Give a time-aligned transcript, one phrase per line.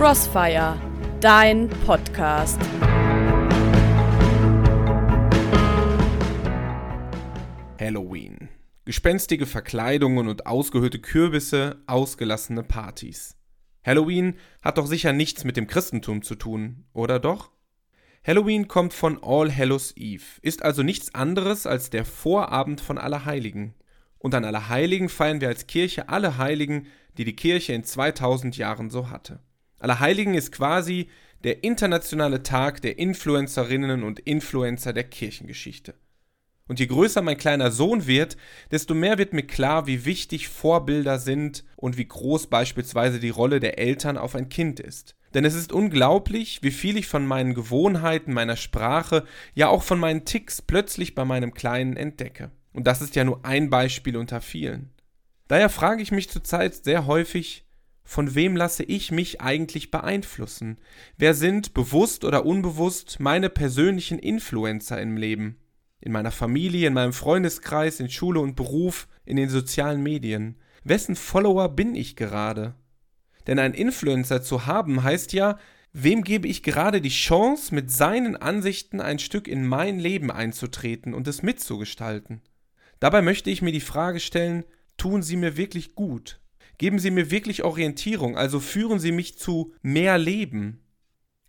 [0.00, 0.80] Crossfire,
[1.20, 2.58] dein Podcast.
[7.78, 8.48] Halloween.
[8.86, 13.36] Gespenstige Verkleidungen und ausgehöhlte Kürbisse, ausgelassene Partys.
[13.84, 17.50] Halloween hat doch sicher nichts mit dem Christentum zu tun, oder doch?
[18.26, 23.74] Halloween kommt von All Hallows Eve, ist also nichts anderes als der Vorabend von Allerheiligen.
[24.16, 26.86] Und an Allerheiligen feiern wir als Kirche alle Heiligen,
[27.18, 29.40] die die Kirche in 2000 Jahren so hatte.
[29.80, 31.08] Allerheiligen ist quasi
[31.42, 35.94] der internationale Tag der Influencerinnen und Influencer der Kirchengeschichte.
[36.68, 38.36] Und je größer mein kleiner Sohn wird,
[38.70, 43.58] desto mehr wird mir klar, wie wichtig Vorbilder sind und wie groß beispielsweise die Rolle
[43.58, 45.16] der Eltern auf ein Kind ist.
[45.34, 49.98] Denn es ist unglaublich, wie viel ich von meinen Gewohnheiten, meiner Sprache, ja auch von
[49.98, 52.52] meinen Ticks plötzlich bei meinem Kleinen entdecke.
[52.72, 54.90] Und das ist ja nur ein Beispiel unter vielen.
[55.48, 57.64] Daher frage ich mich zurzeit sehr häufig,
[58.10, 60.78] von wem lasse ich mich eigentlich beeinflussen?
[61.16, 65.60] Wer sind, bewusst oder unbewusst, meine persönlichen Influencer im Leben?
[66.00, 70.56] In meiner Familie, in meinem Freundeskreis, in Schule und Beruf, in den sozialen Medien.
[70.82, 72.74] Wessen Follower bin ich gerade?
[73.46, 75.56] Denn ein Influencer zu haben heißt ja,
[75.92, 81.14] wem gebe ich gerade die Chance, mit seinen Ansichten ein Stück in mein Leben einzutreten
[81.14, 82.42] und es mitzugestalten?
[82.98, 84.64] Dabei möchte ich mir die Frage stellen,
[84.96, 86.40] tun sie mir wirklich gut?
[86.80, 90.80] Geben Sie mir wirklich Orientierung, also führen Sie mich zu mehr Leben.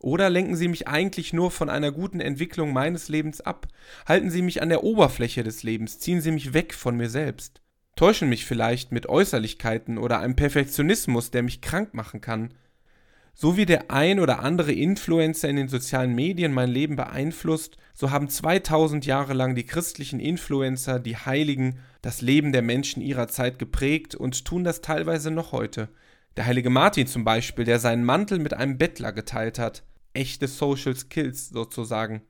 [0.00, 3.68] Oder lenken Sie mich eigentlich nur von einer guten Entwicklung meines Lebens ab?
[4.06, 7.60] Halten Sie mich an der Oberfläche des Lebens, ziehen Sie mich weg von mir selbst.
[7.94, 12.54] Täuschen mich vielleicht mit Äußerlichkeiten oder einem Perfektionismus, der mich krank machen kann.
[13.40, 18.10] So wie der ein oder andere Influencer in den sozialen Medien mein Leben beeinflusst, so
[18.10, 23.60] haben 2000 Jahre lang die christlichen Influencer, die Heiligen, das Leben der Menschen ihrer Zeit
[23.60, 25.88] geprägt und tun das teilweise noch heute.
[26.36, 29.84] Der heilige Martin zum Beispiel, der seinen Mantel mit einem Bettler geteilt hat.
[30.14, 32.22] Echte Social Skills sozusagen.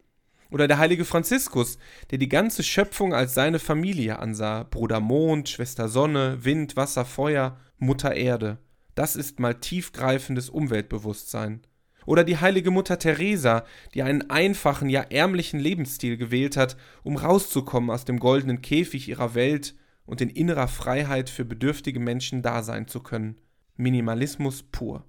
[0.50, 1.78] Oder der heilige Franziskus,
[2.10, 4.64] der die ganze Schöpfung als seine Familie ansah.
[4.64, 8.58] Bruder Mond, Schwester Sonne, Wind, Wasser, Feuer, Mutter Erde.
[8.98, 11.60] Das ist mal tiefgreifendes Umweltbewusstsein.
[12.04, 13.64] Oder die heilige Mutter Teresa,
[13.94, 19.36] die einen einfachen, ja ärmlichen Lebensstil gewählt hat, um rauszukommen aus dem goldenen Käfig ihrer
[19.36, 23.36] Welt und in innerer Freiheit für bedürftige Menschen da sein zu können.
[23.76, 25.04] Minimalismus pur.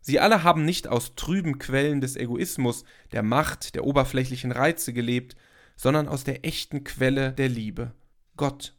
[0.00, 5.36] Sie alle haben nicht aus trüben Quellen des Egoismus, der Macht, der oberflächlichen Reize gelebt,
[5.76, 7.92] sondern aus der echten Quelle der Liebe,
[8.38, 8.74] Gott.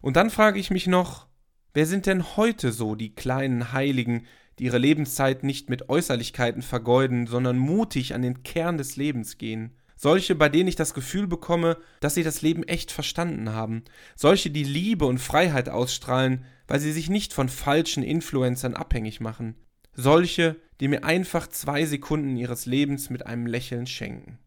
[0.00, 1.27] Und dann frage ich mich noch,
[1.78, 4.26] wer sind denn heute so die kleinen Heiligen,
[4.58, 9.76] die ihre Lebenszeit nicht mit Äußerlichkeiten vergeuden, sondern mutig an den Kern des Lebens gehen.
[9.94, 13.84] Solche, bei denen ich das Gefühl bekomme, dass sie das Leben echt verstanden haben.
[14.16, 19.54] Solche, die Liebe und Freiheit ausstrahlen, weil sie sich nicht von falschen Influencern abhängig machen.
[19.94, 24.40] Solche, die mir einfach zwei Sekunden ihres Lebens mit einem Lächeln schenken.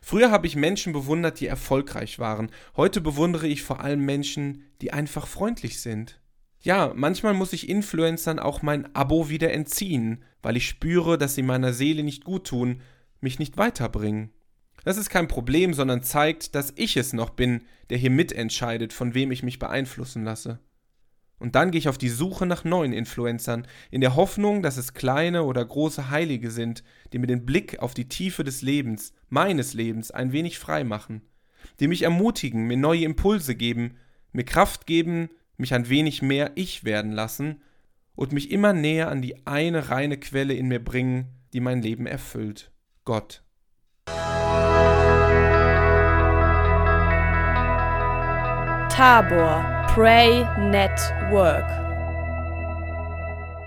[0.00, 2.50] Früher habe ich Menschen bewundert, die erfolgreich waren.
[2.76, 6.18] Heute bewundere ich vor allem Menschen, die einfach freundlich sind.
[6.64, 11.42] Ja, manchmal muss ich Influencern auch mein Abo wieder entziehen, weil ich spüre, dass sie
[11.42, 12.80] meiner Seele nicht gut tun,
[13.20, 14.30] mich nicht weiterbringen.
[14.82, 19.12] Das ist kein Problem, sondern zeigt, dass ich es noch bin, der hier mitentscheidet, von
[19.12, 20.58] wem ich mich beeinflussen lasse.
[21.38, 24.94] Und dann gehe ich auf die Suche nach neuen Influencern, in der Hoffnung, dass es
[24.94, 26.82] kleine oder große Heilige sind,
[27.12, 31.20] die mir den Blick auf die Tiefe des Lebens, meines Lebens, ein wenig frei machen,
[31.78, 33.98] die mich ermutigen, mir neue Impulse geben,
[34.32, 37.62] mir Kraft geben, mich ein wenig mehr ich werden lassen
[38.14, 42.06] und mich immer näher an die eine reine Quelle in mir bringen, die mein Leben
[42.06, 42.70] erfüllt.
[43.04, 43.42] Gott.
[48.88, 49.64] Tabor
[49.94, 51.83] Pray Network